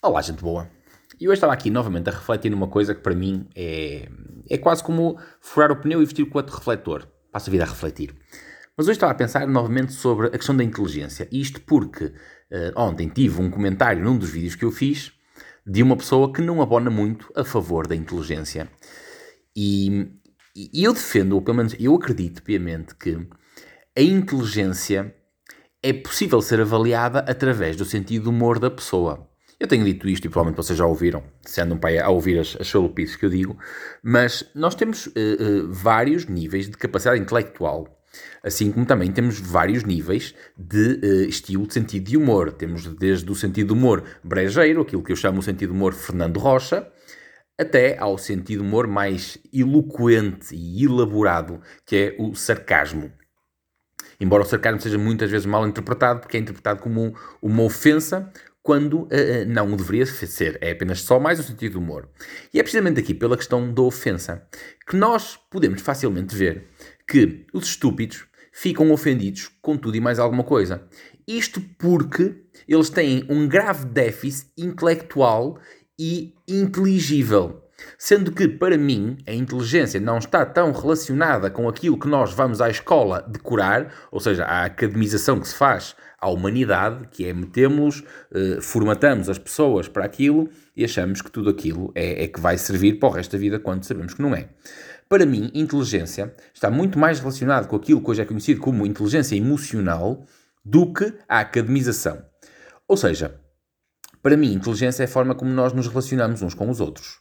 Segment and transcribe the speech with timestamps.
[0.00, 0.70] Olá, gente boa.
[1.20, 4.08] E hoje estava aqui novamente a refletir numa coisa que para mim é,
[4.48, 7.08] é quase como furar o pneu e vestir com outro refletor.
[7.32, 8.14] Passo a vida a refletir.
[8.76, 11.28] Mas hoje estava a pensar novamente sobre a questão da inteligência.
[11.32, 12.12] Isto porque uh,
[12.76, 15.10] ontem tive um comentário num dos vídeos que eu fiz
[15.66, 18.70] de uma pessoa que não abona muito a favor da inteligência.
[19.56, 20.12] E,
[20.54, 23.18] e eu defendo, ou pelo menos eu acredito piamente, que
[23.96, 25.12] a inteligência
[25.82, 29.27] é possível ser avaliada através do sentido de humor da pessoa.
[29.60, 32.56] Eu tenho dito isto e provavelmente vocês já ouviram, se andam para a ouvir as,
[32.60, 33.58] as chalupices que eu digo,
[34.00, 37.98] mas nós temos uh, uh, vários níveis de capacidade intelectual.
[38.42, 42.52] Assim como também temos vários níveis de uh, estilo de sentido de humor.
[42.52, 45.92] Temos desde o sentido de humor brejeiro, aquilo que eu chamo o sentido de humor
[45.92, 46.88] Fernando Rocha,
[47.58, 53.12] até ao sentido de humor mais eloquente e elaborado, que é o sarcasmo.
[54.20, 58.32] Embora o sarcasmo seja muitas vezes mal interpretado, porque é interpretado como uma ofensa,
[58.68, 59.08] quando uh,
[59.46, 60.58] não o deveria ser.
[60.60, 62.06] É apenas só mais um sentido de humor.
[62.52, 64.46] E é precisamente aqui pela questão da ofensa
[64.86, 66.66] que nós podemos facilmente ver
[67.08, 70.86] que os estúpidos ficam ofendidos com tudo e mais alguma coisa.
[71.26, 75.58] Isto porque eles têm um grave déficit intelectual
[75.98, 77.62] e inteligível.
[77.96, 82.60] Sendo que, para mim, a inteligência não está tão relacionada com aquilo que nós vamos
[82.60, 88.02] à escola decorar, ou seja, a academização que se faz à humanidade, que é metemos,
[88.32, 92.58] eh, formatamos as pessoas para aquilo e achamos que tudo aquilo é, é que vai
[92.58, 94.48] servir para o resto da vida, quando sabemos que não é.
[95.08, 99.36] Para mim, inteligência está muito mais relacionado com aquilo que hoje é conhecido como inteligência
[99.36, 100.24] emocional
[100.64, 102.22] do que a academização.
[102.86, 103.40] Ou seja,
[104.22, 107.20] para mim, inteligência é a forma como nós nos relacionamos uns com os outros.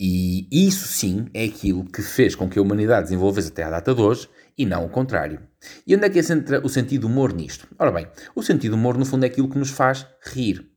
[0.00, 3.92] E isso sim é aquilo que fez com que a humanidade desenvolvesse até à data
[3.92, 5.40] de hoje e não o contrário.
[5.84, 7.66] E onde é que entra o sentido humor nisto?
[7.76, 10.70] Ora bem, o sentido humor no fundo é aquilo que nos faz rir.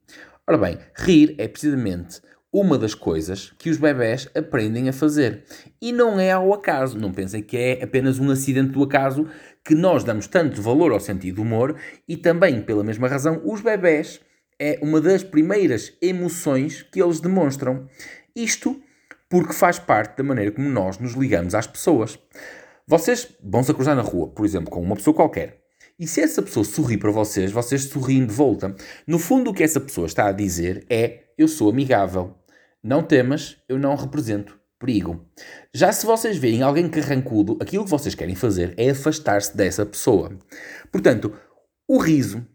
[0.48, 2.20] Ora bem, rir é precisamente
[2.52, 5.46] uma das coisas que os bebés aprendem a fazer.
[5.80, 9.28] E não é ao acaso, não pensem que é apenas um acidente do acaso
[9.64, 14.20] que nós damos tanto valor ao sentido humor e também, pela mesma razão, os bebés
[14.60, 17.88] é uma das primeiras emoções que eles demonstram.
[18.36, 18.82] Isto
[19.32, 22.20] porque faz parte da maneira como nós nos ligamos às pessoas.
[22.86, 25.62] Vocês vão-se a cruzar na rua, por exemplo, com uma pessoa qualquer.
[25.98, 28.76] E se essa pessoa sorri para vocês, vocês sorriem de volta.
[29.08, 32.36] No fundo, o que essa pessoa está a dizer é: Eu sou amigável.
[32.84, 35.26] Não temas, eu não represento perigo.
[35.74, 40.38] Já se vocês verem alguém carrancudo, aquilo que vocês querem fazer é afastar-se dessa pessoa.
[40.92, 41.34] Portanto,
[41.88, 42.46] o riso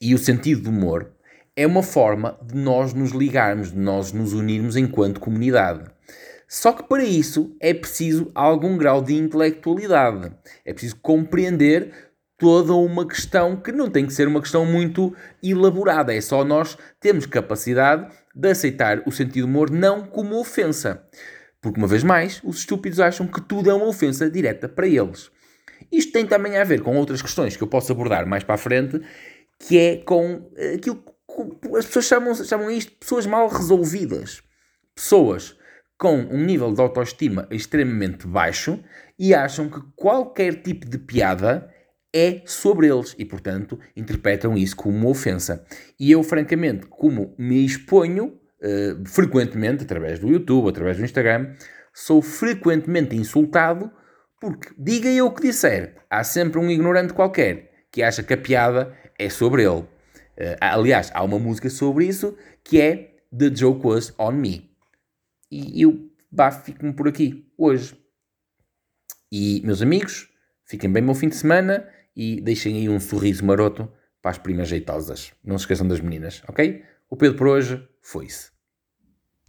[0.00, 1.13] e o sentido de humor
[1.56, 5.84] é uma forma de nós nos ligarmos, de nós nos unirmos enquanto comunidade.
[6.48, 10.32] Só que para isso é preciso algum grau de intelectualidade.
[10.64, 11.92] É preciso compreender
[12.36, 16.14] toda uma questão que não tem que ser uma questão muito elaborada.
[16.14, 21.02] É só nós termos capacidade de aceitar o sentido humor não como ofensa.
[21.60, 25.30] Porque, uma vez mais, os estúpidos acham que tudo é uma ofensa direta para eles.
[25.90, 28.58] Isto tem também a ver com outras questões que eu posso abordar mais para a
[28.58, 29.00] frente,
[29.58, 31.02] que é com aquilo
[31.76, 34.42] as pessoas chamam, chamam isto de pessoas mal resolvidas.
[34.94, 35.56] Pessoas
[35.98, 38.82] com um nível de autoestima extremamente baixo
[39.18, 41.70] e acham que qualquer tipo de piada
[42.12, 45.64] é sobre eles e, portanto, interpretam isso como uma ofensa.
[45.98, 51.54] E eu, francamente, como me exponho uh, frequentemente, através do YouTube, através do Instagram,
[51.92, 53.90] sou frequentemente insultado
[54.40, 58.36] porque, diga eu o que disser, há sempre um ignorante qualquer que acha que a
[58.36, 59.84] piada é sobre ele.
[60.36, 64.70] Uh, aliás, há uma música sobre isso que é The Joke Was On Me.
[65.50, 66.10] E eu
[66.64, 67.96] fico-me por aqui hoje.
[69.30, 70.28] E, meus amigos,
[70.64, 73.90] fiquem bem bom fim de semana e deixem aí um sorriso maroto
[74.22, 75.32] para as primas jeitosas.
[75.44, 76.84] Não se esqueçam das meninas, ok?
[77.10, 78.53] O Pedro por hoje foi-se.